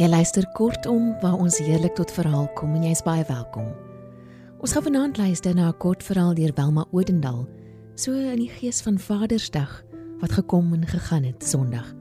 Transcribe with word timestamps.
Jy 0.00 0.06
luister 0.08 0.46
kortom 0.56 1.10
waar 1.20 1.36
ons 1.36 1.58
heerlik 1.60 1.92
tot 1.98 2.08
verhaal 2.16 2.46
kom 2.56 2.72
en 2.72 2.86
jy's 2.86 3.02
baie 3.04 3.20
welkom. 3.28 3.66
Ons 4.64 4.72
gaan 4.72 4.86
vanaand 4.86 5.18
luister 5.20 5.52
na 5.54 5.68
'n 5.68 5.76
kort 5.76 6.02
verhaal 6.02 6.32
deur 6.34 6.52
Welma 6.56 6.86
Odendal, 6.90 7.46
so 7.94 8.12
in 8.12 8.38
die 8.38 8.48
gees 8.48 8.80
van 8.80 8.98
Vadersdag 8.98 9.84
wat 10.20 10.32
gekom 10.32 10.72
en 10.72 10.86
gegaan 10.86 11.24
het 11.24 11.44
Sondag. 11.44 11.94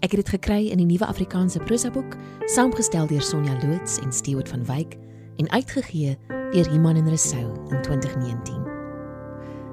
Ek 0.00 0.12
het 0.12 0.24
dit 0.24 0.28
gekry 0.28 0.68
in 0.68 0.78
die 0.78 0.86
Nuwe 0.86 1.06
Afrikaanse 1.06 1.58
Prosa 1.58 1.90
boek, 1.90 2.16
saamgestel 2.46 3.06
deur 3.06 3.22
Sonja 3.22 3.58
Loots 3.62 3.98
en 3.98 4.12
Stewart 4.12 4.48
van 4.48 4.64
Wyk 4.64 4.96
en 5.36 5.50
uitgegee 5.50 6.16
deur 6.28 6.72
Iman 6.72 6.96
en 6.96 7.08
Resou 7.08 7.52
in 7.70 7.82
2019. 7.82 8.64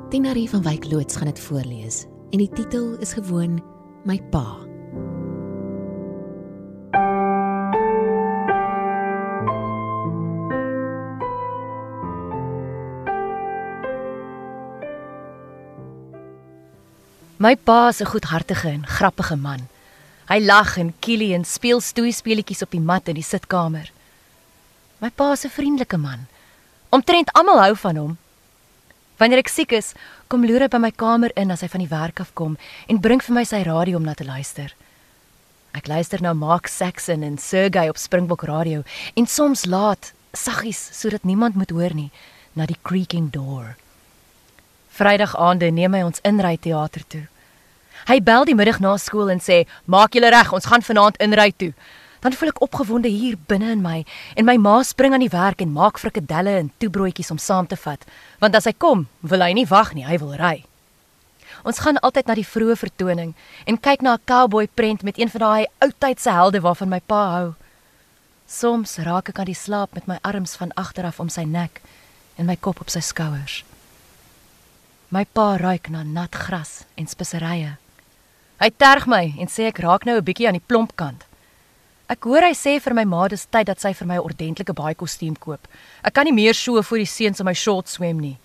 Tinarie 0.09 0.49
van 0.49 0.61
Wyk 0.61 0.91
Loots 0.91 1.15
gaan 1.15 1.27
dit 1.27 1.39
voorlees 1.39 2.05
en 2.31 2.37
die 2.37 2.49
titel 2.49 2.97
is 2.99 3.13
gewoon 3.13 3.63
My 4.03 4.21
Pa. 4.29 4.64
My 17.45 17.53
pa 17.55 17.89
is 17.89 18.01
'n 18.01 18.05
goedhartige 18.05 18.69
en 18.69 18.87
grappige 18.87 19.35
man. 19.35 19.67
Hy 20.27 20.39
lag 20.39 20.77
en 20.77 20.93
kielie 20.99 21.33
en 21.33 21.45
speel 21.45 21.79
stoeispeletjies 21.81 22.61
op 22.61 22.71
die 22.71 22.79
mat 22.79 23.07
in 23.07 23.13
die 23.13 23.23
sitkamer. 23.23 23.91
My 24.97 25.09
pa 25.09 25.31
is 25.31 25.45
'n 25.45 25.49
vriendelike 25.49 25.97
man. 25.97 26.25
Omtrent 26.89 27.33
almal 27.33 27.61
hou 27.61 27.75
van 27.75 27.95
hom. 27.95 28.17
Wanneer 29.17 29.37
ek 29.37 29.47
siek 29.47 29.71
is, 29.71 29.93
kom 30.27 30.45
loer 30.45 30.61
hy 30.61 30.67
by 30.67 30.77
my 30.77 30.91
kamer 30.91 31.31
in 31.35 31.51
as 31.51 31.61
hy 31.61 31.67
van 31.67 31.79
die 31.79 31.95
werk 31.97 32.19
af 32.19 32.33
kom 32.33 32.57
en 32.87 32.99
bring 32.99 33.21
vir 33.21 33.35
my 33.35 33.43
sy 33.43 33.61
radio 33.63 33.97
om 33.97 34.03
na 34.03 34.13
te 34.13 34.25
luister. 34.25 34.73
Ek 35.73 35.87
luister 35.87 36.21
na 36.21 36.33
Mark 36.33 36.67
Saxon 36.67 37.23
en 37.23 37.37
Sergey 37.37 37.89
op 37.89 37.97
Springbok 37.97 38.43
Radio 38.43 38.83
en 39.13 39.27
soms 39.27 39.65
laat 39.65 40.13
saggies 40.33 40.89
sodat 40.99 41.23
niemand 41.23 41.55
moet 41.55 41.69
hoor 41.69 41.93
nie 41.93 42.11
na 42.53 42.65
die 42.65 42.79
creaking 42.81 43.31
door. 43.31 43.75
Vrydag 44.89 45.35
aande 45.37 45.71
neem 45.71 45.93
hy 45.93 46.01
ons 46.01 46.21
inry 46.23 46.57
teater 46.57 47.03
toe. 47.07 47.27
Hy 48.05 48.19
bel 48.21 48.45
die 48.45 48.55
middag 48.55 48.79
na 48.79 48.97
skool 48.97 49.31
en 49.31 49.39
sê: 49.39 49.65
"Maak 49.85 50.13
julle 50.13 50.29
reg, 50.29 50.53
ons 50.53 50.65
gaan 50.65 50.81
vanaand 50.81 51.17
inry 51.17 51.51
toe." 51.51 51.73
Dan 52.19 52.33
voel 52.33 52.49
ek 52.49 52.61
opgewonde 52.61 53.07
hier 53.07 53.37
binne 53.47 53.71
in 53.71 53.81
my 53.81 54.05
en 54.35 54.45
my 54.45 54.57
ma 54.57 54.83
spring 54.83 55.13
aan 55.13 55.21
die 55.21 55.29
werk 55.29 55.61
en 55.61 55.73
maak 55.73 55.99
frikadelle 55.99 56.57
en 56.57 56.71
toebroodjies 56.79 57.31
om 57.31 57.37
saam 57.37 57.67
te 57.67 57.75
vat, 57.75 58.05
want 58.39 58.55
as 58.55 58.65
hy 58.65 58.73
kom, 58.73 59.07
wil 59.21 59.41
hy 59.41 59.53
nie 59.53 59.67
wag 59.69 59.93
nie, 59.93 60.05
hy 60.05 60.17
wil 60.17 60.33
ry. 60.33 60.63
Ons 61.63 61.79
gaan 61.85 62.01
altyd 62.01 62.25
na 62.27 62.35
die 62.35 62.47
vroeë 62.47 62.77
vertoning 62.81 63.35
en 63.65 63.77
kyk 63.77 64.01
na 64.01 64.15
'n 64.15 64.25
cowboy 64.25 64.67
prent 64.67 65.03
met 65.03 65.19
een 65.19 65.29
van 65.29 65.41
daai 65.41 65.65
ou 65.81 65.91
tydse 65.91 66.31
helde 66.31 66.61
waarvan 66.61 66.89
my 66.89 66.99
pa 66.99 67.21
hou. 67.37 67.53
Soms 68.47 68.97
raak 68.97 69.29
ek 69.29 69.39
aan 69.39 69.45
die 69.45 69.61
slaap 69.65 69.93
met 69.93 70.07
my 70.07 70.17
arms 70.21 70.55
van 70.55 70.73
agteraf 70.75 71.19
om 71.19 71.29
sy 71.29 71.43
nek 71.43 71.81
en 72.37 72.45
my 72.45 72.55
kop 72.55 72.81
op 72.81 72.89
sy 72.89 72.99
skouers. 72.99 73.63
My 75.09 75.25
pa 75.25 75.57
ruik 75.57 75.89
na 75.89 76.03
nat 76.03 76.35
gras 76.35 76.85
en 76.97 77.07
speserye. 77.07 77.77
Hy 78.55 78.69
terg 78.71 79.03
my 79.11 79.33
en 79.35 79.49
sê 79.51 79.67
ek 79.67 79.81
raak 79.83 80.05
nou 80.05 80.15
'n 80.15 80.23
bietjie 80.23 80.47
aan 80.47 80.59
die 80.59 80.67
plomp 80.67 80.95
kant. 80.95 81.25
Ek 82.07 82.23
hoor 82.23 82.41
hy 82.41 82.53
sê 82.53 82.79
vir 82.79 82.93
my 82.93 83.03
ma 83.03 83.27
dis 83.27 83.45
tyd 83.45 83.67
dat 83.67 83.81
sy 83.81 83.91
vir 83.93 84.07
my 84.07 84.15
'n 84.15 84.27
ordentlike 84.29 84.73
baie 84.73 84.95
kostuum 84.95 85.35
koop. 85.35 85.67
Ek 86.03 86.13
kan 86.13 86.25
nie 86.25 86.33
meer 86.33 86.53
so 86.53 86.81
voor 86.81 86.97
die 86.97 87.05
seuns 87.05 87.39
in 87.39 87.45
my 87.45 87.53
shorts 87.53 87.93
swem 87.93 88.19
nie. 88.19 88.37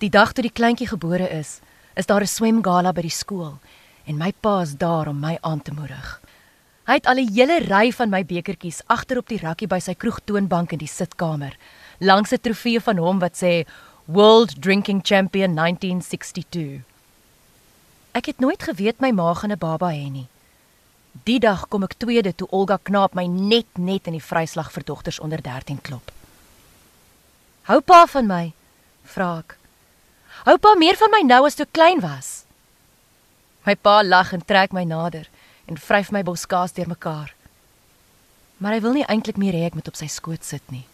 Die 0.00 0.08
dag 0.08 0.32
toe 0.32 0.42
die 0.42 0.50
kleintjie 0.50 0.88
gebore 0.88 1.28
is, 1.30 1.60
is 1.94 2.06
daar 2.06 2.22
'n 2.22 2.26
swemgala 2.26 2.92
by 2.92 3.02
die 3.02 3.18
skool 3.22 3.58
en 4.06 4.18
my 4.18 4.32
pa 4.32 4.62
is 4.62 4.74
daar 4.74 5.08
om 5.08 5.20
my 5.20 5.38
aan 5.42 5.62
te 5.62 5.72
moedig. 5.72 6.20
Hy 6.86 6.94
het 6.94 7.06
al 7.06 7.18
'n 7.18 7.32
hele 7.34 7.58
ry 7.60 7.92
van 7.92 8.10
my 8.10 8.24
bekertjies 8.24 8.82
agter 8.88 9.18
op 9.18 9.28
die 9.28 9.38
rakkie 9.38 9.68
by 9.68 9.78
sy 9.78 9.94
kroegtoonbank 9.94 10.72
in 10.72 10.78
die 10.78 10.88
sitkamer, 10.88 11.56
langs 12.00 12.32
'n 12.32 12.40
trofee 12.40 12.80
van 12.80 12.96
hom 12.98 13.18
wat 13.20 13.36
sê 13.36 13.66
World 14.06 14.60
Drinking 14.62 15.02
Champion 15.04 15.54
1962. 15.54 16.89
Ek 18.12 18.26
het 18.26 18.38
nooit 18.42 18.62
geweet 18.62 19.00
my 19.00 19.10
ma 19.10 19.34
gaan 19.34 19.52
'n 19.52 19.58
baba 19.58 19.90
hê 19.90 20.10
nie. 20.10 20.28
Die 21.24 21.38
dag 21.38 21.68
kom 21.68 21.82
ek 21.82 21.98
tweede 21.98 22.34
toe 22.34 22.48
Olga 22.50 22.78
Knaap 22.82 23.14
my 23.14 23.26
net 23.26 23.66
net 23.78 24.06
in 24.06 24.12
die 24.12 24.22
vryslag 24.22 24.70
vir 24.72 24.84
dogters 24.84 25.18
onder 25.18 25.42
13 25.42 25.80
klop. 25.80 26.10
Hou 27.62 27.80
pa 27.80 28.06
van 28.06 28.26
my? 28.26 28.52
vra 29.04 29.38
ek. 29.38 29.56
Hou 30.44 30.56
pa 30.58 30.74
meer 30.74 30.96
van 30.96 31.10
my 31.10 31.20
nou 31.26 31.46
as 31.46 31.54
toe 31.54 31.66
klein 31.66 32.00
was? 32.00 32.44
My 33.66 33.74
pa 33.74 34.02
lag 34.02 34.32
en 34.32 34.44
trek 34.44 34.72
my 34.72 34.84
nader 34.84 35.28
en 35.66 35.76
vryf 35.78 36.10
my 36.10 36.22
boskaas 36.22 36.72
deurmekaar. 36.72 37.34
Maar 38.58 38.72
hy 38.72 38.80
wil 38.80 38.92
nie 38.92 39.06
eintlik 39.06 39.36
meer 39.36 39.56
hê 39.56 39.66
ek 39.68 39.74
moet 39.74 39.88
op 39.88 39.96
sy 39.96 40.06
skoot 40.06 40.44
sit 40.44 40.64
nie. 40.70 40.86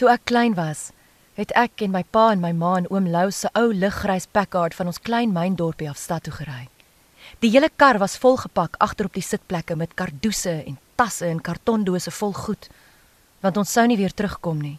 Toe 0.00 0.08
ek 0.08 0.24
klein 0.24 0.54
was, 0.56 0.90
het 1.38 1.52
ek 1.58 1.84
en 1.84 1.92
my 1.94 2.02
pa 2.02 2.30
en 2.34 2.42
my 2.42 2.50
ma 2.56 2.76
en 2.80 2.88
oom 2.90 3.06
Lou 3.10 3.30
se 3.30 3.48
ou 3.58 3.70
liggrys 3.72 4.26
Packard 4.26 4.74
van 4.74 4.90
ons 4.90 5.00
klein 5.00 5.32
myndorpie 5.32 5.88
af 5.90 5.98
stad 5.98 6.26
toe 6.26 6.34
gery. 6.34 6.68
Die 7.40 7.50
hele 7.54 7.70
kar 7.76 7.98
was 7.98 8.18
volgepak 8.18 8.76
agter 8.78 9.06
op 9.06 9.14
die 9.14 9.24
sitplekke 9.24 9.76
met 9.76 9.94
kardoese 9.94 10.62
en 10.66 10.78
tasse 10.98 11.26
en 11.26 11.40
kartondose 11.40 12.10
vol 12.10 12.34
goed, 12.36 12.68
want 13.40 13.56
ons 13.56 13.72
sou 13.72 13.86
nie 13.86 13.96
weer 14.00 14.12
terugkom 14.12 14.60
nie. 14.60 14.78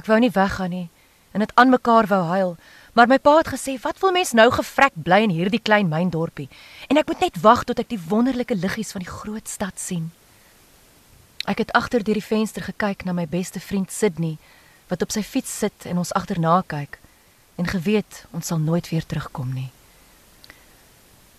Ek 0.00 0.08
wou 0.08 0.18
nie 0.18 0.32
weggaan 0.34 0.74
nie 0.74 0.88
en 1.30 1.44
dit 1.44 1.52
aan 1.54 1.70
mekaar 1.70 2.08
wou 2.10 2.24
huil, 2.26 2.56
maar 2.98 3.06
my 3.06 3.18
pa 3.22 3.36
het 3.38 3.52
gesê, 3.54 3.78
"Wat 3.80 4.00
wil 4.00 4.12
mens 4.12 4.32
nou 4.32 4.50
gevrek 4.50 4.92
bly 4.96 5.22
in 5.22 5.30
hierdie 5.30 5.62
klein 5.62 5.88
myndorpie? 5.88 6.48
En 6.88 6.96
ek 6.96 7.06
moet 7.06 7.20
net 7.20 7.40
wag 7.40 7.64
tot 7.64 7.78
ek 7.78 7.88
die 7.88 8.00
wonderlike 8.08 8.54
liggies 8.54 8.92
van 8.92 9.02
die 9.02 9.10
groot 9.10 9.48
stad 9.48 9.78
sien." 9.78 10.10
Ek 11.46 11.58
het 11.58 11.72
agter 11.72 12.02
deur 12.02 12.14
die 12.14 12.22
venster 12.22 12.62
gekyk 12.62 13.04
na 13.04 13.12
my 13.12 13.26
beste 13.26 13.60
vriend 13.60 13.92
Sydney 13.92 14.38
wat 14.90 15.02
op 15.02 15.12
sy 15.14 15.22
fiets 15.22 15.52
sit 15.62 15.86
en 15.86 16.02
ons 16.02 16.12
agterna 16.18 16.60
kyk 16.66 16.98
en 17.60 17.68
geweet 17.70 18.24
ons 18.34 18.46
sal 18.46 18.58
nooit 18.58 18.88
weer 18.90 19.06
terugkom 19.06 19.52
nie. 19.54 19.70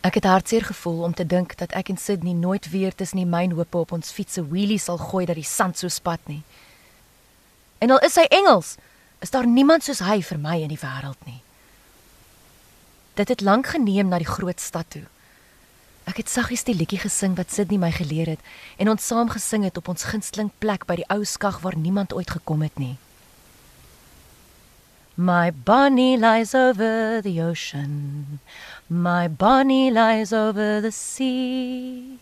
Ek 0.02 0.18
het 0.18 0.26
hartseer 0.26 0.64
gevoel 0.66 1.04
om 1.04 1.14
te 1.14 1.26
dink 1.28 1.54
dat 1.60 1.76
ek 1.78 1.92
en 1.94 2.00
Sydney 2.02 2.34
nooit 2.34 2.70
weer 2.74 2.96
tussen 2.96 3.20
die 3.22 3.30
mynhope 3.30 3.78
op 3.78 3.92
ons 3.94 4.14
fietsse 4.16 4.42
wheelie 4.50 4.80
sal 4.82 4.98
gooi 4.98 5.28
dat 5.30 5.38
die 5.38 5.46
sand 5.46 5.78
so 5.78 5.92
spat 5.94 6.24
nie. 6.26 6.42
En 7.82 7.94
al 7.94 8.02
is 8.08 8.18
hy 8.18 8.26
Engels, 8.34 8.76
is 9.22 9.34
daar 9.34 9.46
niemand 9.46 9.86
soos 9.86 10.02
hy 10.02 10.22
vir 10.26 10.42
my 10.42 10.58
in 10.64 10.74
die 10.74 10.82
wêreld 10.82 11.22
nie. 11.30 11.42
Dit 13.20 13.30
het 13.30 13.46
lank 13.46 13.74
geneem 13.76 14.10
na 14.10 14.18
die 14.18 14.30
groot 14.30 14.62
stad 14.62 14.90
toe. 14.90 15.06
Ek 16.10 16.18
het 16.24 16.34
saggies 16.34 16.66
die 16.66 16.78
liedjie 16.78 17.04
gesing 17.04 17.36
wat 17.38 17.54
Sydney 17.54 17.78
my 17.78 17.92
geleer 17.94 18.34
het 18.34 18.52
en 18.82 18.90
ons 18.90 19.06
saam 19.06 19.30
gesing 19.30 19.68
het 19.68 19.78
op 19.78 19.92
ons 19.94 20.10
gunsteling 20.10 20.50
plek 20.64 20.88
by 20.90 20.98
die 21.04 21.10
ou 21.14 21.22
skag 21.30 21.62
waar 21.62 21.78
niemand 21.78 22.14
ooit 22.18 22.34
gekom 22.40 22.66
het 22.66 22.82
nie. 22.82 22.96
My 25.22 25.52
bonnie 25.52 26.18
lies 26.18 26.56
over 26.56 27.22
the 27.22 27.44
ocean. 27.44 28.40
My 28.90 29.28
bonnie 29.28 29.92
lies 29.92 30.34
over 30.34 30.82
the 30.82 30.90
sea. 30.92 32.18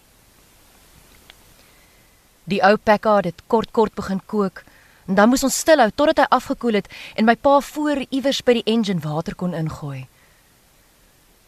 Die 2.43 2.59
ou 2.59 2.75
Packard 2.75 3.23
het 3.23 3.45
kort 3.47 3.71
kort 3.71 3.95
begin 3.95 4.19
kook 4.25 4.65
en 5.07 5.15
dan 5.15 5.31
moes 5.31 5.45
ons 5.47 5.61
stilhou 5.63 5.87
totdat 5.95 6.25
hy 6.25 6.27
afgekoel 6.41 6.81
het 6.81 6.91
en 7.15 7.29
my 7.29 7.37
pa 7.39 7.61
voor 7.69 8.03
iewers 8.09 8.43
by 8.43 8.57
die 8.59 8.67
engine 8.67 8.99
water 9.05 9.35
kon 9.35 9.55
ingooi. 9.55 10.09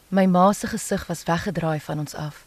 My 0.07 0.23
ma 0.31 0.53
se 0.55 0.71
gesig 0.71 1.03
was 1.11 1.27
weggedraai 1.27 1.81
van 1.83 1.99
ons 2.05 2.15
af 2.15 2.45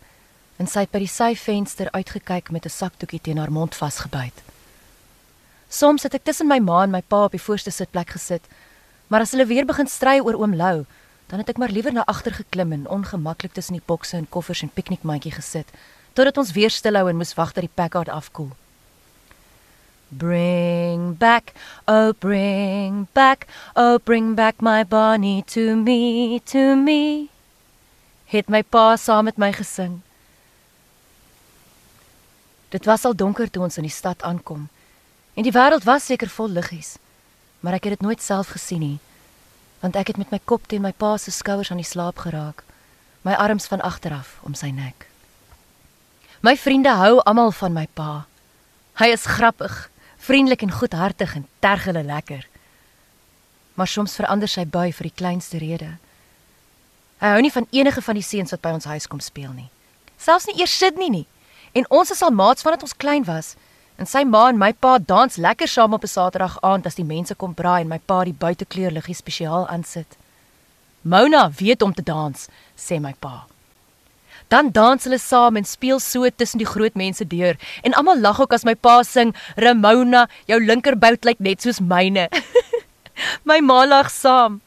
en 0.56 0.70
sy 0.70 0.86
het 0.86 0.96
by 0.96 1.04
die 1.04 1.12
syvenster 1.12 1.92
uitgekyk 1.92 2.48
met 2.50 2.64
'n 2.64 2.78
sakdoekie 2.80 3.20
teen 3.20 3.36
haar 3.38 3.52
mond 3.52 3.76
vasgebyt. 3.76 4.40
Soms 5.68 6.02
het 6.02 6.14
ek 6.14 6.24
tussen 6.24 6.48
my 6.48 6.58
ma 6.58 6.82
en 6.82 6.90
my 6.90 7.02
pa 7.02 7.24
op 7.24 7.32
die 7.36 7.42
voorste 7.42 7.70
sitplek 7.70 8.16
gesit, 8.16 8.48
maar 9.06 9.20
as 9.20 9.30
hulle 9.30 9.46
weer 9.46 9.66
begin 9.66 9.86
stry 9.86 10.20
oor 10.20 10.38
oom 10.40 10.54
Lou, 10.54 10.84
dan 11.26 11.38
het 11.38 11.48
ek 11.48 11.58
maar 11.58 11.72
liewer 11.72 11.92
na 11.92 12.04
agter 12.04 12.34
geklim 12.34 12.72
en 12.72 12.88
ongemaklik 12.88 13.52
tussen 13.52 13.78
die 13.78 13.86
bokse 13.86 14.16
en 14.16 14.28
koffers 14.28 14.62
en 14.62 14.72
piknikmandjie 14.72 15.32
gesit 15.32 15.70
totdat 16.14 16.38
ons 16.38 16.52
weer 16.54 16.70
stilhou 16.70 17.08
en 17.10 17.18
moes 17.18 17.34
wag 17.34 17.52
dat 17.54 17.66
die 17.66 17.74
Packard 17.74 18.08
afkoel. 18.08 18.52
Bring 20.14 21.16
back, 21.18 21.52
oh 21.90 22.12
bring 22.18 23.06
back, 23.12 23.48
oh 23.74 23.98
bring 23.98 24.34
back 24.34 24.62
my 24.62 24.84
Bonnie 24.84 25.42
to 25.50 25.74
me, 25.74 26.40
to 26.46 26.76
me. 26.76 27.28
Het 28.30 28.48
my 28.48 28.62
pa 28.62 28.94
saam 28.96 29.26
met 29.26 29.38
my 29.38 29.50
gesing. 29.52 30.00
Dit 32.70 32.86
was 32.86 33.04
al 33.04 33.14
donker 33.14 33.50
toe 33.50 33.62
ons 33.66 33.76
in 33.78 33.86
die 33.86 33.94
stad 33.94 34.22
aankom. 34.22 34.68
En 35.34 35.42
die 35.42 35.54
wêreld 35.54 35.86
was 35.86 36.06
seker 36.06 36.30
vol 36.30 36.54
liggies, 36.54 36.94
maar 37.64 37.78
ek 37.78 37.88
het 37.88 37.96
dit 37.96 38.04
nooit 38.04 38.20
self 38.20 38.52
gesien 38.52 38.82
nie, 38.84 38.98
want 39.80 39.96
ek 39.96 40.12
het 40.12 40.20
met 40.20 40.28
my 40.28 40.40
kop 40.44 40.66
teen 40.68 40.84
my 40.84 40.92
pa 40.92 41.14
se 41.16 41.32
skouers 41.32 41.70
aan 41.72 41.80
die 41.80 41.88
slaap 41.88 42.20
geraak, 42.26 42.60
my 43.24 43.32
arms 43.40 43.70
van 43.72 43.80
agteraf 43.80 44.36
om 44.44 44.52
sy 44.52 44.68
nek. 44.68 45.06
My 46.44 46.58
vriende 46.60 46.92
hou 46.92 47.22
almal 47.24 47.54
van 47.56 47.72
my 47.72 47.86
pa. 47.96 48.26
Hy 49.00 49.08
is 49.16 49.24
grappig, 49.24 49.72
vriendelik 50.20 50.66
en 50.66 50.74
goedhartig 50.76 51.32
en 51.38 51.46
terg 51.64 51.86
hulle 51.88 52.02
lekker. 52.04 52.44
Maar 53.80 53.88
soms 53.88 54.16
verander 54.20 54.48
sy 54.48 54.66
bui 54.68 54.90
vir 54.92 55.08
die 55.08 55.16
kleinste 55.16 55.56
rede. 55.62 55.94
Hy 57.24 57.32
hou 57.32 57.40
nie 57.40 57.52
van 57.54 57.68
enige 57.72 58.04
van 58.04 58.20
die 58.20 58.26
seuns 58.26 58.52
wat 58.52 58.60
by 58.60 58.74
ons 58.76 58.90
huis 58.92 59.08
kom 59.08 59.24
speel 59.24 59.56
nie. 59.56 59.70
Selfs 60.20 60.50
nie 60.50 60.58
eers 60.60 60.76
Sydney 60.76 61.08
nie. 61.08 61.24
En 61.72 61.88
ons 61.88 62.12
is 62.12 62.20
al 62.22 62.36
maats 62.36 62.62
vandat 62.62 62.84
ons 62.84 62.96
klein 63.00 63.24
was. 63.24 63.54
En 63.94 64.08
sy 64.10 64.24
ma 64.26 64.48
en 64.50 64.58
my 64.58 64.72
pa 64.74 64.96
dans 64.98 65.36
lekker 65.38 65.70
saam 65.70 65.92
op 65.94 66.02
'n 66.02 66.10
Saterdag 66.10 66.58
aand 66.62 66.86
as 66.86 66.98
die 66.98 67.10
mense 67.14 67.34
kom 67.34 67.54
braai 67.54 67.82
en 67.82 67.88
my 67.88 67.98
pa 67.98 68.24
die 68.24 68.40
buitekleurliggie 68.44 69.14
spesiaal 69.14 69.68
aansit. 69.68 70.16
Mona 71.02 71.50
weet 71.50 71.82
om 71.82 71.92
te 71.94 72.02
dans, 72.02 72.48
sê 72.76 72.98
my 73.00 73.14
pa. 73.20 73.46
Dan 74.48 74.70
dans 74.70 75.04
hulle 75.04 75.18
saam 75.18 75.56
en 75.56 75.64
speel 75.64 76.00
so 76.00 76.28
tussen 76.30 76.58
die 76.58 76.72
groot 76.74 76.94
mense 76.94 77.24
deur 77.24 77.56
en 77.82 77.94
almal 77.94 78.20
lag 78.20 78.40
ook 78.40 78.52
as 78.52 78.64
my 78.64 78.74
pa 78.74 79.02
sing 79.02 79.34
Ramona, 79.56 80.28
jou 80.46 80.60
linkerbout 80.60 81.24
lyk 81.24 81.40
net 81.40 81.62
soos 81.62 81.80
myne. 81.80 82.28
my 83.48 83.60
ma 83.60 83.84
lag 83.84 84.10
saam. 84.10 84.60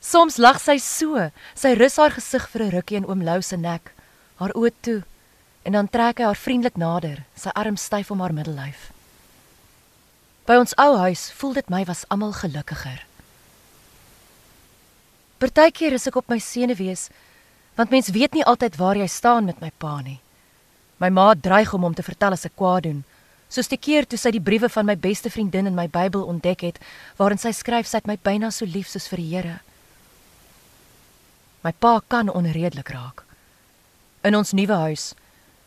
Soms 0.00 0.36
lag 0.38 0.60
sy 0.60 0.78
so. 0.78 1.30
Sy 1.54 1.74
rus 1.74 1.96
haar 1.96 2.10
gesig 2.10 2.48
vir 2.48 2.62
'n 2.62 2.70
rukkie 2.70 2.96
in 2.96 3.08
oom 3.08 3.22
Lou 3.22 3.42
se 3.42 3.56
nek, 3.56 3.92
haar 4.36 4.52
oë 4.54 4.72
toe 4.80 5.02
en 5.66 5.74
dan 5.74 5.88
trek 5.90 6.20
hy 6.22 6.28
haar 6.28 6.38
vriendelik 6.38 6.76
nader, 6.78 7.24
sy 7.34 7.50
arm 7.58 7.74
styf 7.76 8.12
om 8.14 8.20
haar 8.22 8.34
middellyf. 8.34 8.92
By 10.46 10.60
ons 10.62 10.76
ou 10.78 10.92
huis 11.02 11.26
voel 11.34 11.56
dit 11.58 11.72
my 11.74 11.82
was 11.88 12.04
almal 12.06 12.36
gelukkiger. 12.38 13.00
Partykeer 15.42 15.96
is 15.98 16.06
ek 16.06 16.20
op 16.22 16.30
my 16.30 16.38
senuwees 16.38 17.08
want 17.76 17.90
mens 17.92 18.08
weet 18.14 18.32
nie 18.32 18.46
altyd 18.46 18.78
waar 18.80 18.96
jy 18.96 19.08
staan 19.10 19.44
met 19.50 19.58
my 19.60 19.68
pa 19.82 19.98
nie. 20.00 20.20
My 21.02 21.10
ma 21.12 21.34
dreig 21.34 21.74
om 21.76 21.82
hom 21.84 21.98
te 21.98 22.06
vertel 22.06 22.32
as 22.32 22.46
ek 22.48 22.54
kwaad 22.56 22.86
doen, 22.86 23.02
soos 23.52 23.68
die 23.68 23.76
keer 23.76 24.06
toe 24.08 24.16
sy 24.16 24.32
die 24.32 24.40
briewe 24.40 24.70
van 24.72 24.86
my 24.88 24.94
beste 24.96 25.28
vriendin 25.34 25.68
in 25.68 25.76
my 25.76 25.84
Bybel 25.92 26.24
ontdek 26.24 26.62
het 26.64 26.80
waarin 27.18 27.42
sy 27.42 27.52
skryf 27.52 27.90
sy 27.90 28.00
het 28.00 28.08
my 28.08 28.16
byna 28.16 28.48
so 28.54 28.64
lief 28.64 28.88
soos 28.88 29.10
vir 29.10 29.20
die 29.20 29.28
Here. 29.34 29.58
My 31.66 31.74
pa 31.74 31.98
kan 32.08 32.30
onredelik 32.30 32.94
raak. 32.94 33.26
In 34.24 34.38
ons 34.38 34.54
nuwe 34.54 34.78
huis 34.86 35.10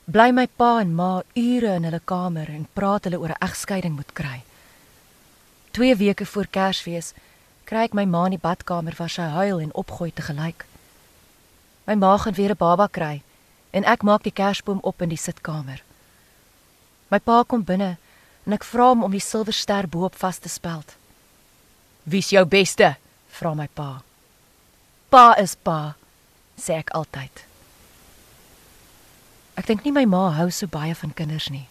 bly 0.09 0.31
my 0.33 0.47
pa 0.57 0.79
en 0.81 0.95
ma 0.97 1.21
ure 1.37 1.75
in 1.77 1.83
hulle 1.85 2.01
kamer 2.11 2.49
en 2.49 2.63
praat 2.73 3.05
hulle 3.05 3.19
oor 3.21 3.33
'n 3.33 3.43
egskeiding 3.47 3.95
moet 3.95 4.13
kry. 4.19 4.41
2 5.71 5.95
weke 5.95 6.25
voor 6.25 6.47
Kersfees 6.47 7.13
kry 7.63 7.83
ek 7.83 7.93
my 7.93 8.05
ma 8.05 8.25
in 8.25 8.31
die 8.31 8.45
badkamer 8.47 8.95
waar 8.97 9.09
sy 9.09 9.27
huil 9.37 9.59
en 9.59 9.73
opgooi 9.73 10.11
te 10.13 10.21
gelyk. 10.21 10.65
My 11.87 11.95
ma 11.95 12.17
gaan 12.17 12.33
weer 12.33 12.51
'n 12.51 12.57
baba 12.57 12.87
kry 12.87 13.21
en 13.71 13.85
ek 13.85 14.03
maak 14.03 14.23
die 14.23 14.37
kersboom 14.41 14.79
op 14.81 15.01
in 15.01 15.09
die 15.09 15.23
sitkamer. 15.25 15.83
My 17.11 17.19
pa 17.19 17.43
kom 17.43 17.63
binne 17.63 17.97
en 18.45 18.53
ek 18.53 18.63
vra 18.63 18.87
hom 18.89 19.03
om 19.03 19.11
die 19.11 19.27
silwerster 19.29 19.87
bo-op 19.87 20.15
vas 20.15 20.37
te 20.39 20.49
speld. 20.49 20.95
"Wie's 22.03 22.29
jou 22.29 22.45
beste?" 22.45 22.95
vra 23.29 23.53
my 23.53 23.67
pa. 23.67 24.01
"Pa 25.09 25.35
is 25.37 25.55
pa," 25.55 25.93
sê 26.57 26.73
ek 26.73 26.89
altyd. 26.89 27.48
Ek 29.59 29.67
dink 29.67 29.83
nie 29.83 29.91
my 29.91 30.05
ma 30.07 30.29
hou 30.37 30.47
so 30.55 30.71
baie 30.71 30.93
van 30.95 31.11
kinders 31.11 31.49
nie. 31.51 31.65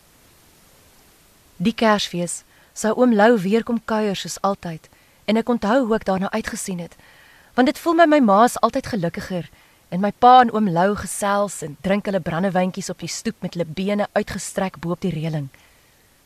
Die 1.56 1.72
Kersfees 1.72 2.42
sou 2.76 2.92
oom 3.00 3.14
Lou 3.16 3.38
weer 3.40 3.64
kom 3.64 3.78
kuier 3.80 4.18
soos 4.18 4.36
altyd 4.44 4.90
en 5.24 5.40
ek 5.40 5.48
onthou 5.48 5.86
hoe 5.86 5.96
ek 5.96 6.04
daarna 6.08 6.28
uitgesien 6.34 6.82
het 6.84 6.98
want 7.56 7.72
dit 7.72 7.80
voel 7.82 7.96
my 7.98 8.06
my 8.12 8.20
ma 8.22 8.42
is 8.44 8.58
altyd 8.66 8.92
gelukkiger 8.92 9.48
en 9.88 10.04
my 10.04 10.12
pa 10.24 10.34
en 10.44 10.52
oom 10.52 10.68
Lou 10.76 10.92
gesels 11.00 11.58
en 11.64 11.80
drink 11.86 12.06
hulle 12.06 12.20
brandewyntjies 12.28 12.92
op 12.92 13.00
die 13.00 13.10
stoep 13.10 13.40
met 13.42 13.56
hulle 13.56 13.66
bene 13.80 14.06
uitgestrek 14.12 14.76
bo 14.84 14.92
op 14.94 15.00
die 15.00 15.14
reëling. 15.16 15.48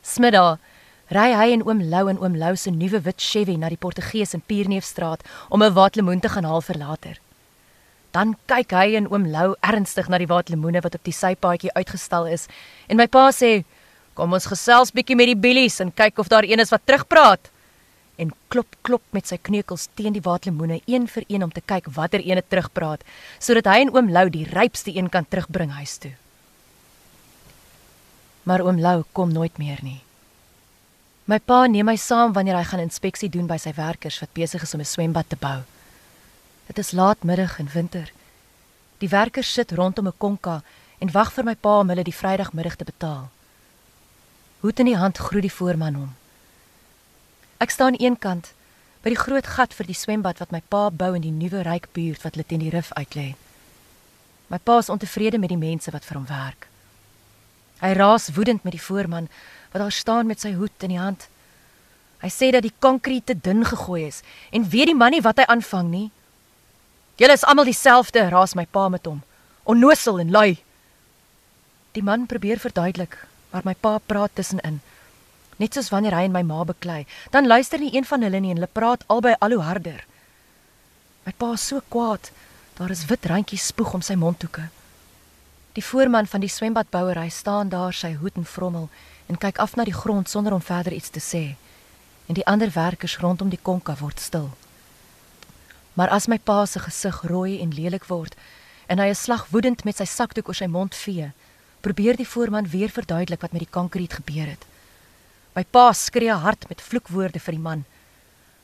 Smiddag 0.03 0.59
ry 1.15 1.31
hy 1.31 1.49
en 1.55 1.63
oom 1.69 1.87
Lou 1.95 2.09
en 2.11 2.19
oom 2.21 2.37
Lou 2.43 2.57
se 2.59 2.75
nuwe 2.75 3.01
wit 3.07 3.23
Chevy 3.23 3.55
na 3.57 3.71
die 3.71 3.81
Portugees 3.81 4.35
in 4.35 4.43
Pierneefstraat 4.43 5.23
om 5.49 5.63
'n 5.63 5.79
watlemoen 5.79 6.21
te 6.21 6.29
gaan 6.29 6.45
haal 6.45 6.61
vir 6.61 6.79
later. 6.79 7.21
Dan 8.13 8.35
kyk 8.51 8.75
hy 8.77 8.97
en 8.99 9.09
oom 9.09 9.25
Lou 9.33 9.55
ernstig 9.65 10.09
na 10.13 10.19
die 10.21 10.29
waatlemoene 10.29 10.83
wat 10.85 10.99
op 10.99 11.05
die 11.09 11.17
sypaadjie 11.17 11.73
uitgestal 11.73 12.29
is 12.29 12.45
en 12.89 13.01
my 13.01 13.07
pa 13.09 13.31
sê: 13.33 13.65
"Kom 14.15 14.33
ons 14.37 14.47
gesels 14.47 14.93
bietjie 14.93 15.17
met 15.17 15.33
die 15.33 15.43
billies 15.47 15.81
en 15.81 15.93
kyk 15.93 16.19
of 16.19 16.29
daar 16.29 16.45
een 16.45 16.61
is 16.61 16.71
wat 16.71 16.85
terugpraat." 16.85 17.49
En 18.19 18.33
klop 18.49 18.77
klop 18.83 19.03
met 19.11 19.27
sy 19.27 19.39
kneukels 19.41 19.89
teen 19.97 20.13
die 20.13 20.21
waatlemoene 20.21 20.81
een 20.87 21.09
vir 21.09 21.25
een 21.29 21.43
om 21.43 21.51
te 21.51 21.65
kyk 21.65 21.89
watter 21.97 22.21
een 22.21 22.43
terugpraat 22.49 23.01
sodat 23.39 23.65
hy 23.65 23.81
en 23.81 23.95
oom 23.97 24.13
Lou 24.13 24.29
die 24.29 24.45
rypste 24.45 24.93
een 24.93 25.09
kan 25.09 25.25
terugbring 25.25 25.73
huis 25.73 25.97
toe. 25.99 26.13
Maar 28.45 28.61
oom 28.61 28.81
Lou 28.81 29.05
kom 29.13 29.33
nooit 29.33 29.59
meer 29.59 29.79
nie. 29.83 30.03
My 31.25 31.39
pa 31.39 31.67
neem 31.67 31.87
my 31.87 31.97
saam 31.97 32.33
wanneer 32.33 32.59
hy 32.59 32.65
gaan 32.65 32.81
inspeksie 32.83 33.31
doen 33.31 33.47
by 33.47 33.57
sy 33.57 33.73
werkers 33.73 34.19
wat 34.21 34.35
besig 34.35 34.63
is 34.63 34.75
om 34.75 34.81
'n 34.81 34.85
swembad 34.85 35.29
te 35.29 35.37
bou. 35.37 35.63
Dit 36.67 36.79
is 36.79 36.93
laatmiddag 36.93 37.59
in 37.59 37.69
winter. 37.73 38.13
Die 38.99 39.09
werkers 39.09 39.53
sit 39.53 39.73
rondom 39.73 40.07
'n 40.07 40.19
konka 40.19 40.63
en 40.99 41.11
wag 41.11 41.33
vir 41.33 41.45
my 41.45 41.55
pa 41.55 41.79
om 41.79 41.89
hulle 41.89 42.05
die 42.05 42.15
Vrydagmiddag 42.15 42.77
te 42.77 42.85
betaal. 42.85 43.31
Hoed 44.61 44.79
in 44.79 44.87
die 44.87 44.97
hand 44.97 45.19
groet 45.19 45.43
die 45.43 45.53
voorman 45.53 45.95
hom. 45.95 46.15
Ek 47.59 47.71
staan 47.71 47.87
aan 47.87 48.05
een 48.05 48.19
kant 48.19 48.53
by 49.03 49.09
die 49.11 49.19
groot 49.19 49.47
gat 49.47 49.75
vir 49.75 49.87
die 49.87 49.99
swembad 49.99 50.39
wat 50.39 50.53
my 50.53 50.63
pa 50.69 50.91
bou 50.91 51.15
in 51.15 51.23
die 51.23 51.35
nuwe 51.35 51.63
ryk 51.63 51.89
buurt 51.93 52.23
wat 52.23 52.35
hulle 52.35 52.47
teen 52.47 52.63
die 52.63 52.71
rif 52.71 52.93
uitlê. 52.95 53.35
My 54.47 54.59
pa 54.59 54.79
is 54.79 54.89
ontevrede 54.89 55.39
met 55.39 55.49
die 55.49 55.59
mense 55.59 55.91
wat 55.91 56.05
vir 56.05 56.17
hom 56.17 56.27
werk. 56.27 56.69
Hy 57.83 57.93
raas 57.99 58.31
woedend 58.37 58.65
met 58.65 58.73
die 58.73 58.83
voorman 58.83 59.29
wat 59.73 59.83
daar 59.83 59.93
staan 59.93 60.27
met 60.27 60.41
sy 60.41 60.53
hoed 60.55 60.83
in 60.87 60.89
die 60.95 61.03
hand. 61.03 61.29
Hy 62.23 62.29
sê 62.31 62.53
dat 62.55 62.63
die 62.63 62.75
konkrete 62.79 63.35
te 63.35 63.41
dun 63.51 63.65
gegooi 63.65 64.07
is 64.07 64.23
en 64.51 64.69
weet 64.69 64.93
die 64.93 64.99
man 64.99 65.11
nie 65.11 65.25
wat 65.25 65.43
hy 65.43 65.47
aanvang 65.51 65.89
nie. 65.91 66.11
Julle 67.21 67.33
is 67.37 67.45
almal 67.45 67.69
dieselfde, 67.69 68.29
raas 68.33 68.55
my 68.57 68.65
pa 68.67 68.89
met 68.89 69.07
hom. 69.07 69.21
Onnosel 69.69 70.21
en 70.21 70.31
lui. 70.33 70.63
Die 71.93 72.03
man 72.03 72.27
probeer 72.27 72.59
verduidelik, 72.59 73.19
maar 73.51 73.67
my 73.69 73.75
pa 73.75 73.99
praat 73.99 74.33
tussenin. 74.35 74.81
Net 75.61 75.77
soos 75.77 75.91
wanneer 75.93 76.17
hy 76.17 76.25
en 76.27 76.33
my 76.33 76.43
ma 76.43 76.65
beklei, 76.65 77.05
dan 77.31 77.47
luister 77.47 77.79
nie 77.79 77.93
een 77.93 78.09
van 78.09 78.25
hulle 78.25 78.41
nie 78.41 78.55
en 78.55 78.63
hulle 78.63 78.71
praat 78.73 79.05
albei 79.13 79.35
al 79.39 79.59
hoe 79.59 79.67
harder. 79.67 80.01
My 81.27 81.35
pa 81.37 81.53
is 81.53 81.67
so 81.69 81.83
kwaad. 81.89 82.33
Daar 82.79 82.91
is 82.91 83.05
wit 83.07 83.29
randjies 83.29 83.67
spoeg 83.69 83.93
om 83.95 84.03
sy 84.03 84.17
mondhoeke. 84.17 84.71
Die 85.77 85.85
voorman 85.85 86.27
van 86.27 86.41
die 86.41 86.51
swembadbouery 86.51 87.29
staan 87.29 87.69
daar 87.69 87.93
sy 87.95 88.15
hoed 88.21 88.41
en 88.41 88.49
vrommel 88.49 88.89
en 89.29 89.39
kyk 89.39 89.61
af 89.61 89.77
na 89.77 89.85
die 89.85 89.95
grond 89.95 90.29
sonder 90.29 90.53
om 90.57 90.65
verder 90.65 90.93
iets 90.93 91.13
te 91.13 91.21
sê. 91.21 91.45
En 92.27 92.35
die 92.35 92.47
ander 92.47 92.73
werkers 92.73 93.19
rondom 93.21 93.53
die 93.53 93.61
konka 93.63 93.95
word 94.01 94.21
stil. 94.21 94.51
Maar 95.95 96.09
as 96.09 96.27
my 96.27 96.39
pa 96.39 96.67
se 96.67 96.81
gesig 96.81 97.23
rooi 97.29 97.61
en 97.61 97.75
lelik 97.75 98.05
word 98.09 98.37
en 98.87 98.99
hy 98.99 99.09
'n 99.09 99.15
slag 99.15 99.47
woedend 99.51 99.85
met 99.85 99.97
sy 99.97 100.05
sakdoek 100.05 100.49
oor 100.49 100.55
sy 100.55 100.67
mond 100.67 100.95
vee, 100.95 101.33
probeer 101.81 102.17
die 102.17 102.29
voorman 102.29 102.69
weer 102.69 102.91
verduidelik 102.91 103.41
wat 103.41 103.53
met 103.53 103.65
die 103.65 103.75
konkreet 103.79 104.13
gebeur 104.13 104.47
het. 104.47 104.65
My 105.55 105.65
pa 105.65 105.93
skree 105.93 106.33
hard 106.33 106.69
met 106.69 106.81
vloekwoorde 106.81 107.41
vir 107.41 107.53
die 107.53 107.63
man. 107.63 107.85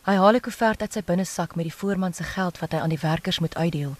Hy 0.08 0.14
haal 0.14 0.36
'n 0.36 0.40
koevert 0.40 0.80
uit 0.80 0.92
sy 0.92 1.02
binnesak 1.02 1.54
met 1.56 1.64
die 1.64 1.78
voorman 1.80 2.14
se 2.14 2.22
geld 2.24 2.58
wat 2.58 2.72
hy 2.72 2.78
aan 2.78 2.94
die 2.94 3.02
werkers 3.02 3.38
moet 3.38 3.54
uitdeel. 3.54 3.96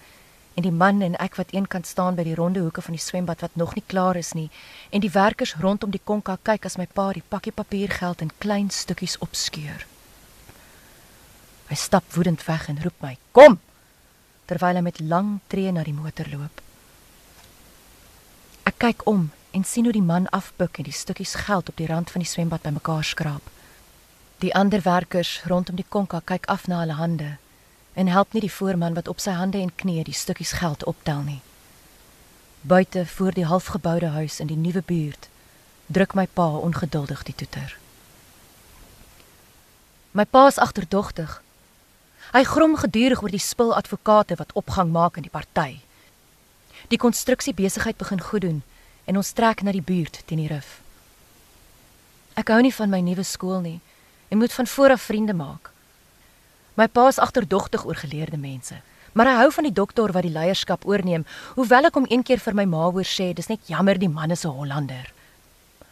En 0.55 0.63
die 0.63 0.73
man 0.73 1.03
en 1.03 1.15
ek 1.17 1.37
wat 1.37 1.51
eenkant 1.53 1.87
staan 1.87 2.15
by 2.15 2.25
die 2.25 2.35
ronde 2.35 2.61
hoeke 2.61 2.83
van 2.83 2.95
die 2.95 3.03
swembad 3.03 3.41
wat 3.41 3.57
nog 3.57 3.75
nie 3.75 3.85
klaar 3.87 4.17
is 4.17 4.33
nie, 4.33 4.51
en 4.91 5.01
die 5.01 5.11
werkers 5.11 5.55
rondom 5.55 5.91
die 5.91 6.01
konka 6.05 6.39
kyk 6.43 6.65
as 6.65 6.77
my 6.77 6.87
pa 6.87 7.13
die 7.13 7.23
pakkie 7.29 7.53
papiergeld 7.53 8.21
in 8.21 8.31
klein 8.39 8.71
stukkies 8.71 9.19
opskeur. 9.19 9.87
Hy 11.69 11.77
stap 11.77 12.13
woedend 12.13 12.45
weg 12.45 12.69
en 12.69 12.83
roep 12.83 13.01
my: 13.01 13.17
"Kom!" 13.33 13.61
terwyl 14.49 14.75
hy 14.75 14.81
met 14.81 15.01
lang 15.01 15.41
tree 15.47 15.73
na 15.73 15.83
die 15.85 15.93
motor 15.93 16.29
loop. 16.33 16.63
Ek 18.65 18.79
kyk 18.79 19.05
om 19.07 19.31
en 19.51 19.65
sien 19.65 19.85
hoe 19.85 19.93
die 19.93 20.05
man 20.05 20.29
afbuk 20.29 20.79
en 20.79 20.85
die 20.89 20.93
stukkies 20.93 21.35
geld 21.45 21.69
op 21.69 21.77
die 21.77 21.87
rand 21.87 22.11
van 22.11 22.25
die 22.25 22.29
swembad 22.29 22.63
bymekaar 22.63 23.05
skraap. 23.05 23.51
Die 24.39 24.55
ander 24.55 24.81
werkers 24.85 25.43
rondom 25.51 25.77
die 25.77 25.87
konka 25.89 26.21
kyk 26.25 26.47
af 26.47 26.67
na 26.69 26.81
hulle 26.81 26.97
hande 26.97 27.37
en 27.99 28.07
help 28.07 28.33
nie 28.33 28.45
die 28.45 28.53
voorman 28.53 28.95
wat 28.95 29.09
op 29.09 29.21
sy 29.21 29.35
hande 29.35 29.59
en 29.59 29.75
knieë 29.75 30.05
die 30.07 30.15
stukkies 30.15 30.53
geld 30.61 30.85
optel 30.85 31.25
nie. 31.27 31.41
Buite 32.61 33.07
voor 33.07 33.35
die 33.35 33.47
halfgeboude 33.47 34.13
huis 34.15 34.41
in 34.41 34.47
die 34.47 34.57
nuwe 34.57 34.83
buurt 34.87 35.29
druk 35.87 36.15
my 36.15 36.27
pa 36.27 36.47
ongeduldig 36.61 37.23
die 37.25 37.35
toeter. 37.35 37.77
My 40.13 40.25
pa 40.25 40.47
is 40.47 40.59
agterdogtig 40.59 41.41
Hy 42.29 42.43
grom 42.45 42.75
gedurig 42.77 43.23
oor 43.23 43.33
die 43.33 43.41
spul 43.41 43.71
advokate 43.73 44.37
wat 44.37 44.51
opgang 44.53 44.91
maak 44.93 45.17
in 45.17 45.25
die 45.25 45.33
party. 45.33 45.81
Die 46.93 47.01
konstruksie 47.01 47.55
besigheid 47.57 47.97
begin 47.97 48.21
goed 48.21 48.45
doen 48.45 48.59
en 49.09 49.17
ons 49.17 49.33
trek 49.33 49.63
na 49.65 49.73
die 49.73 49.85
buurt 49.85 50.21
teen 50.29 50.43
die 50.43 50.51
rif. 50.51 50.83
Ek 52.37 52.53
hou 52.53 52.61
nie 52.61 52.75
van 52.75 52.93
my 52.93 53.01
nuwe 53.01 53.25
skool 53.25 53.63
nie 53.65 53.79
en 54.29 54.43
moet 54.43 54.53
van 54.53 54.69
voor 54.69 54.93
af 54.99 55.07
vriende 55.09 55.33
maak. 55.33 55.73
My 56.77 56.87
pa 56.87 57.09
is 57.09 57.19
agterdogtig 57.19 57.89
oor 57.89 57.97
geleerde 57.97 58.37
mense, 58.37 58.77
maar 59.17 59.33
hy 59.33 59.39
hou 59.41 59.49
van 59.57 59.65
die 59.71 59.75
dokter 59.75 60.13
wat 60.13 60.29
die 60.29 60.35
leierskap 60.35 60.85
oorneem, 60.85 61.25
hoewel 61.57 61.89
ek 61.89 61.97
hom 61.97 62.07
een 62.13 62.23
keer 62.23 62.45
vir 62.45 62.55
my 62.61 62.69
ma 62.69 62.91
hoor 62.93 63.09
sê 63.09 63.33
dis 63.33 63.49
net 63.49 63.73
jammer 63.73 63.97
die 63.99 64.13
man 64.13 64.31
is 64.37 64.45
'n 64.45 64.53
Hollander. 64.53 65.13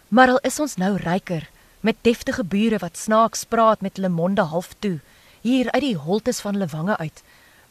Maar 0.08 0.36
al 0.36 0.40
is 0.44 0.60
ons 0.60 0.76
nou 0.76 0.96
ryker 0.96 1.48
met 1.80 1.96
deftige 2.02 2.44
bure 2.44 2.78
wat 2.78 2.96
snaaks 2.96 3.44
praat 3.44 3.80
met 3.80 3.96
hulle 3.96 4.12
monde 4.12 4.42
half 4.42 4.74
toe 4.78 5.00
hier 5.46 5.70
uit 5.70 5.84
die 5.84 5.96
holtes 5.96 6.42
van 6.42 6.58
hulle 6.58 6.70
wange 6.74 6.96
uit 6.98 7.22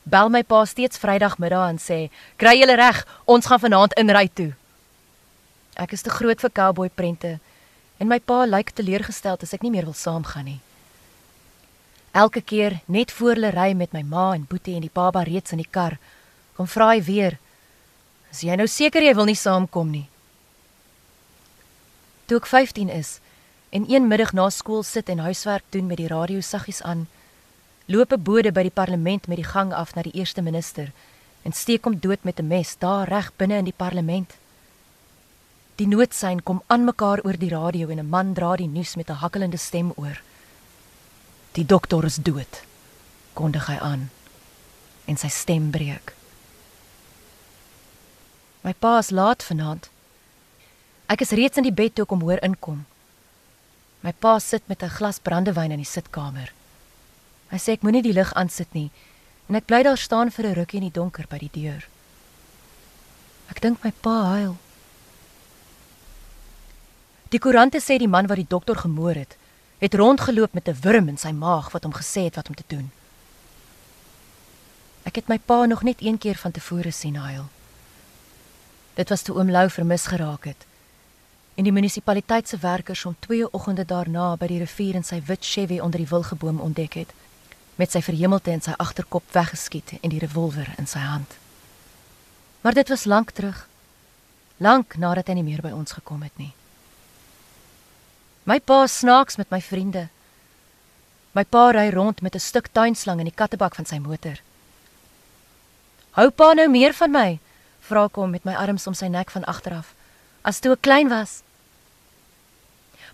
bel 0.05 0.29
my 0.29 0.43
pa 0.45 0.65
steeds 0.69 0.99
Vrydagmiddag 1.01 1.69
en 1.69 1.79
sê: 1.81 2.09
"Kry 2.37 2.59
julle 2.59 2.75
reg, 2.75 3.05
ons 3.25 3.45
gaan 3.45 3.59
vanaand 3.59 3.93
inry 3.97 4.29
toe." 4.33 4.53
Ek 5.75 5.91
is 5.91 6.01
te 6.01 6.09
groot 6.09 6.39
vir 6.39 6.51
cowboy 6.51 6.89
prente 6.89 7.39
en 7.97 8.07
my 8.07 8.19
pa 8.19 8.45
lyk 8.45 8.71
teleurgesteld 8.71 9.43
as 9.43 9.53
ek 9.53 9.63
nie 9.63 9.71
meer 9.71 9.83
wil 9.83 9.93
saamgaan 9.93 10.45
nie. 10.45 10.59
Elke 12.11 12.41
keer 12.41 12.79
net 12.85 13.11
voor 13.11 13.33
hulle 13.33 13.49
ry 13.49 13.73
met 13.73 13.93
my 13.93 14.01
ma 14.01 14.33
en 14.33 14.45
Boetie 14.45 14.75
en 14.75 14.81
die 14.81 14.93
baba 14.93 15.23
reeds 15.23 15.51
in 15.51 15.57
die 15.57 15.71
kar, 15.71 15.97
kom 16.55 16.67
vra 16.67 16.89
hy 16.93 17.01
weer: 17.01 17.39
"Is 18.31 18.43
jy 18.43 18.55
nou 18.55 18.67
seker 18.67 19.01
jy 19.01 19.15
wil 19.15 19.25
nie 19.25 19.35
saamkom 19.35 19.91
nie?" 19.91 20.07
Toe 22.27 22.37
ek 22.37 22.45
15 22.45 22.89
is 22.89 23.19
en 23.71 23.85
een 23.89 24.07
middag 24.07 24.33
na 24.33 24.49
skool 24.49 24.83
sit 24.83 25.09
en 25.09 25.19
huiswerk 25.19 25.63
doen 25.69 25.87
met 25.87 25.97
die 25.97 26.07
radio 26.07 26.41
saggies 26.41 26.81
aan, 26.81 27.07
loop 27.85 28.11
'n 28.11 28.23
bode 28.23 28.51
by 28.51 28.61
die 28.61 28.77
parlement 28.81 29.27
met 29.27 29.37
die 29.37 29.51
gang 29.53 29.73
af 29.73 29.95
na 29.95 30.01
die 30.01 30.15
eerste 30.15 30.41
minister 30.41 30.91
en 31.43 31.53
steek 31.53 31.83
hom 31.85 31.99
dood 31.99 32.23
met 32.23 32.39
'n 32.39 32.47
mes 32.47 32.75
daar 32.77 33.07
reg 33.07 33.31
binne 33.37 33.57
in 33.57 33.65
die 33.65 33.77
parlement. 33.77 34.33
Die 35.75 35.87
noodsein 35.87 36.43
kom 36.43 36.61
aan 36.67 36.83
mekaar 36.83 37.19
oor 37.23 37.37
die 37.37 37.49
radio 37.49 37.89
en 37.89 37.99
'n 37.99 38.09
man 38.09 38.33
dra 38.33 38.55
die 38.55 38.67
nuus 38.67 38.95
met 38.95 39.09
'n 39.09 39.21
hakkelende 39.21 39.57
stem 39.57 39.91
oor. 39.95 40.21
Die 41.51 41.65
dokter 41.65 42.03
is 42.03 42.15
dood, 42.15 42.63
kondig 43.33 43.67
hy 43.67 43.77
aan 43.77 44.09
en 45.05 45.17
sy 45.17 45.27
stem 45.27 45.69
breek. 45.69 46.15
My 48.61 48.73
pa 48.73 48.97
is 48.97 49.09
laat 49.09 49.43
vanaand. 49.43 49.89
Ek 51.05 51.21
is 51.21 51.29
reeds 51.29 51.57
in 51.57 51.63
die 51.63 51.71
bed 51.71 51.95
toe 51.95 52.03
ek 52.03 52.09
hom 52.09 52.21
hoor 52.21 52.41
inkom. 52.41 52.85
My 54.01 54.11
pa 54.11 54.39
sit 54.39 54.67
met 54.67 54.83
'n 54.83 54.89
glas 54.89 55.19
brandewyn 55.19 55.71
in 55.71 55.77
die 55.77 55.85
sitkamer. 55.85 56.51
Hy 57.51 57.59
sê 57.61 57.75
ek 57.77 57.83
moenie 57.85 58.01
die 58.01 58.15
lig 58.15 58.33
aansit 58.33 58.71
nie 58.73 58.89
en 59.45 59.55
ek 59.59 59.67
bly 59.69 59.83
daar 59.85 59.97
staan 59.97 60.31
vir 60.33 60.45
'n 60.47 60.55
rukkie 60.57 60.77
in 60.81 60.89
die 60.89 60.97
donker 60.99 61.25
by 61.29 61.37
die 61.37 61.53
deur. 61.53 61.87
Ek 63.49 63.61
dink 63.61 63.83
my 63.83 63.91
pa 64.01 64.17
huil. 64.33 64.57
Die 67.29 67.39
koerante 67.39 67.79
sê 67.79 67.97
die 67.97 68.07
man 68.07 68.27
wat 68.27 68.37
die 68.37 68.49
dokter 68.49 68.75
gemoor 68.75 69.15
het, 69.15 69.37
het 69.77 69.93
rondgeloop 69.93 70.53
met 70.53 70.67
'n 70.67 70.79
wurm 70.81 71.07
in 71.09 71.17
sy 71.17 71.31
maag 71.31 71.71
wat 71.71 71.83
hom 71.83 71.93
gesê 71.93 72.23
het 72.25 72.35
wat 72.35 72.49
om 72.49 72.55
te 72.55 72.63
doen. 72.67 72.91
Ek 75.03 75.15
het 75.15 75.27
my 75.27 75.37
pa 75.37 75.65
nog 75.65 75.83
net 75.83 76.01
een 76.01 76.17
keer 76.17 76.35
van 76.35 76.51
tevore 76.51 76.91
sien 76.91 77.15
huil. 77.15 77.45
Dit 78.95 79.09
was 79.09 79.21
toe 79.21 79.35
oom 79.35 79.51
Lou 79.51 79.69
vermis 79.69 80.05
geraak 80.05 80.45
het. 80.45 80.65
En 81.55 81.63
die 81.63 81.71
munisipaliteit 81.71 82.47
se 82.47 82.57
werkers 82.57 83.03
hom 83.03 83.15
twee 83.19 83.51
oggende 83.51 83.85
daarna 83.85 84.35
by 84.35 84.47
die 84.47 84.59
rivier 84.59 84.95
in 84.95 85.03
sy 85.03 85.21
wit 85.25 85.45
Chevy 85.45 85.79
onder 85.79 85.99
die 85.99 86.09
wilgeboom 86.09 86.59
ontdek 86.59 86.93
het 86.93 87.13
met 87.75 87.91
sy 87.91 88.01
verhemelte 88.01 88.51
in 88.51 88.61
sy 88.61 88.73
agterkop 88.77 89.23
weggeskiet 89.31 89.97
en 90.01 90.09
die 90.09 90.19
revolver 90.19 90.73
in 90.77 90.87
sy 90.87 90.99
hand. 90.99 91.35
Maar 92.61 92.73
dit 92.73 92.89
was 92.89 93.05
lank 93.05 93.31
terug. 93.31 93.67
Lank 94.57 94.95
nadat 94.97 95.27
hy 95.27 95.33
nie 95.33 95.43
meer 95.43 95.61
by 95.61 95.73
ons 95.75 95.91
gekom 95.91 96.23
het 96.23 96.37
nie. 96.37 96.53
My 98.45 98.59
pa 98.59 98.85
snaaks 98.87 99.37
met 99.37 99.49
my 99.51 99.59
vriende. 99.61 100.07
My 101.35 101.43
pa 101.43 101.71
ry 101.71 101.89
rond 101.91 102.21
met 102.21 102.35
'n 102.35 102.39
stuk 102.39 102.67
tuinslang 102.71 103.19
in 103.19 103.25
die 103.25 103.35
kattebak 103.35 103.75
van 103.75 103.85
sy 103.85 103.97
motor. 103.99 104.39
"Hou 106.11 106.29
pa 106.29 106.53
nou 106.53 106.67
meer 106.69 106.93
van 106.93 107.11
my?" 107.11 107.39
vra 107.79 108.05
ek 108.05 108.15
hom 108.15 108.31
met 108.31 108.45
my 108.45 108.53
arms 108.53 108.87
om 108.87 108.93
sy 108.93 109.07
nek 109.07 109.29
van 109.31 109.43
agter 109.45 109.73
af, 109.73 109.93
as 110.41 110.59
toe 110.59 110.71
ek 110.71 110.81
klein 110.81 111.09
was. 111.09 111.43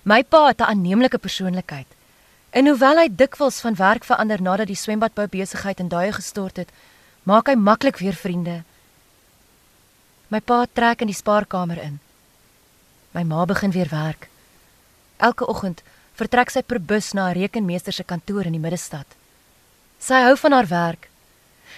My 0.04 0.24
pa 0.24 0.48
het 0.48 0.60
'n 0.62 0.64
aanneemlike 0.64 1.18
persoonlikheid. 1.18 1.88
En 2.52 2.68
hoewel 2.68 2.98
hy 3.00 3.08
dikwels 3.08 3.62
van 3.64 3.76
werk 3.80 4.04
verander 4.04 4.42
nadat 4.44 4.68
die 4.68 4.76
swembadbou 4.76 5.28
besigheid 5.32 5.80
in 5.80 5.88
duie 5.88 6.12
gestort 6.12 6.60
het, 6.60 6.72
maak 7.24 7.48
hy 7.48 7.56
maklik 7.56 8.02
weer 8.04 8.18
vriende. 8.18 8.64
My 10.28 10.42
pa 10.44 10.66
trek 10.68 11.02
in 11.02 11.12
die 11.12 11.16
spaarkamer 11.16 11.80
in. 11.80 12.00
My 13.16 13.24
ma 13.24 13.46
begin 13.46 13.72
weer 13.72 13.88
werk. 13.92 14.28
Elke 15.18 15.48
oggend 15.48 15.84
vertrek 16.20 16.52
sy 16.52 16.62
per 16.62 16.80
bus 16.80 17.14
na 17.14 17.30
'n 17.30 17.40
rekenmeester 17.40 17.94
se 17.94 18.04
kantoor 18.04 18.46
in 18.46 18.56
die 18.58 18.66
middestad. 18.66 19.08
Sy 20.00 20.20
hou 20.28 20.36
van 20.38 20.52
haar 20.52 20.68
werk. 20.68 21.10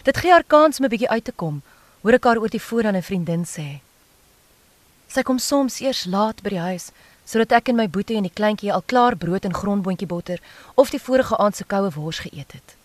Dit 0.03 0.17
gee 0.17 0.31
haar 0.31 0.43
kans 0.43 0.79
om 0.79 0.85
'n 0.85 0.89
bietjie 0.89 1.09
uit 1.09 1.23
te 1.25 1.31
kom, 1.31 1.61
hoor 2.01 2.13
ek 2.13 2.23
haar 2.23 2.37
oor 2.37 2.49
die 2.49 2.59
foon 2.59 2.85
aan 2.85 2.95
'n 2.95 3.01
vriendin 3.01 3.45
sê. 3.45 3.81
Sy 5.07 5.21
kom 5.21 5.39
soms 5.39 5.81
eers 5.81 6.05
laat 6.05 6.41
by 6.41 6.49
die 6.49 6.59
huis 6.59 6.91
sodat 7.25 7.51
ek 7.51 7.69
en 7.69 7.79
my 7.79 7.87
boetie 7.87 8.17
en 8.17 8.27
die 8.27 8.33
kleintjie 8.33 8.71
al 8.73 8.83
klaar 8.85 9.15
brood 9.15 9.45
en 9.45 9.53
grondboontjie 9.53 10.07
botter 10.07 10.41
of 10.75 10.91
die 10.91 10.99
vorige 10.99 11.37
aand 11.37 11.55
se 11.55 11.63
koue 11.63 11.91
wors 11.95 12.19
geëet 12.25 12.51
het. 12.51 12.75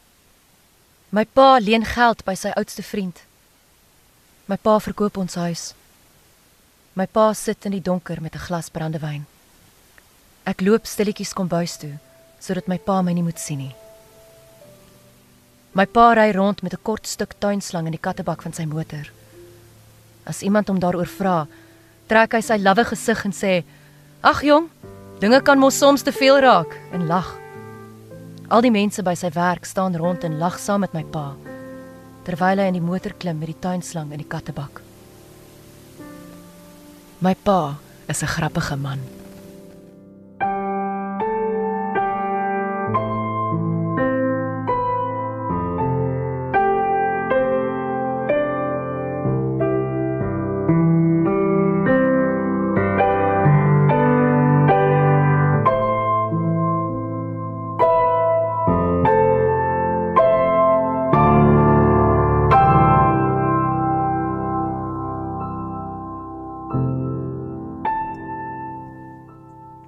My 1.11 1.25
pa 1.25 1.59
leen 1.59 1.85
geld 1.85 2.25
by 2.25 2.35
sy 2.37 2.53
oudste 2.57 2.83
vriend. 2.83 3.23
My 4.47 4.57
pa 4.57 4.79
verkoop 4.79 5.17
ons 5.17 5.35
huis. 5.41 5.73
My 6.95 7.07
pa 7.07 7.33
sit 7.33 7.65
in 7.65 7.73
die 7.73 7.85
donker 7.85 8.21
met 8.23 8.35
'n 8.35 8.47
glas 8.47 8.69
brandewyn. 8.71 9.27
Ek 10.45 10.61
loop 10.61 10.87
stilletjies 10.87 11.33
kombuis 11.33 11.77
toe 11.77 11.99
sodat 12.41 12.69
my 12.69 12.79
pa 12.79 13.03
my 13.03 13.13
nie 13.13 13.23
moet 13.23 13.39
sien 13.39 13.59
nie. 13.59 13.75
My 15.73 15.87
pa 15.87 16.13
ry 16.13 16.31
rond 16.33 16.63
met 16.63 16.73
'n 16.75 16.83
kort 16.83 17.07
stuk 17.07 17.35
tuinslang 17.39 17.87
in 17.87 17.93
die 17.93 18.07
kattebak 18.07 18.43
van 18.43 18.53
sy 18.53 18.65
motor. 18.65 19.11
As 20.25 20.43
iemand 20.43 20.69
hom 20.69 20.79
daaroor 20.79 21.07
vra, 21.07 21.47
trek 22.07 22.33
hy 22.33 22.41
sy 22.41 22.57
lawwe 22.57 22.85
gesig 22.85 23.25
en 23.25 23.33
sê: 23.33 23.65
"Ag 24.21 24.43
jong, 24.43 24.69
dinge 25.21 25.43
kan 25.43 25.59
mos 25.59 25.79
soms 25.79 26.03
te 26.03 26.13
veel 26.13 26.41
raak," 26.41 26.77
en 26.93 27.07
lag. 27.07 27.37
Al 28.49 28.61
die 28.61 28.71
mense 28.71 29.03
by 29.03 29.15
sy 29.15 29.31
werk 29.35 29.65
staan 29.65 29.97
rond 29.97 30.25
en 30.25 30.39
lag 30.39 30.59
saam 30.59 30.81
met 30.81 30.95
my 30.95 31.05
pa 31.05 31.37
terwyl 32.29 32.61
hy 32.61 32.69
in 32.69 32.77
die 32.77 32.85
motor 32.85 33.15
klim 33.17 33.39
met 33.41 33.49
die 33.55 33.61
tuinslang 33.65 34.11
in 34.13 34.21
die 34.21 34.29
kattebak. 34.29 34.83
My 37.25 37.33
pa 37.35 37.79
is 38.07 38.23
'n 38.23 38.29
grappige 38.37 38.77
man. 38.77 39.01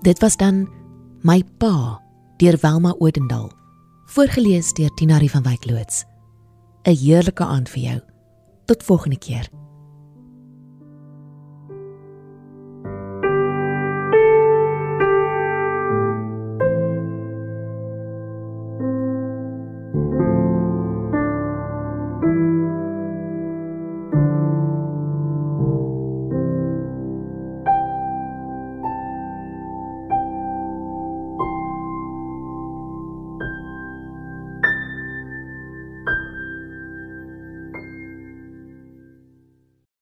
Dit 0.01 0.19
was 0.19 0.37
dan 0.37 0.69
My 1.21 1.45
Pa 1.59 2.01
deur 2.37 2.57
Welma 2.61 2.95
Odendal. 2.99 3.53
Voorgeles 4.05 4.73
deur 4.73 4.89
Tinari 4.95 5.29
van 5.29 5.43
Wyk 5.43 5.65
loods. 5.71 6.05
'n 6.83 6.97
Heerlike 6.97 7.45
aand 7.45 7.69
vir 7.69 7.83
jou. 7.83 8.01
Tot 8.65 8.83
volgende 8.83 9.19
keer. 9.19 9.60